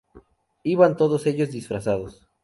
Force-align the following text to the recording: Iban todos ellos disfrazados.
Iban 0.63 0.97
todos 0.97 1.27
ellos 1.27 1.51
disfrazados. 1.51 2.27